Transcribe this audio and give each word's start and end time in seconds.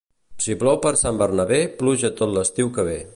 Si 0.45 0.55
plou 0.63 0.79
per 0.85 0.93
Sant 1.01 1.21
Bernabé, 1.21 1.61
pluja 1.83 2.13
tot 2.23 2.37
l'estiu 2.39 2.77
que 2.79 2.91
ve. 2.93 3.01